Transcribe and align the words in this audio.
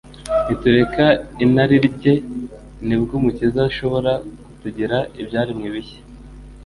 Nitureka 0.45 1.05
inarinjye 1.45 2.13
nibwo 2.87 3.13
Umukiza 3.19 3.55
azashobora 3.67 4.11
kutugira 4.53 4.97
ibyaremwe 5.21 5.67
bishya. 5.75 6.01